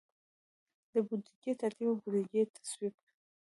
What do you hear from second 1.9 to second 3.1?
د بودیجې تصویب.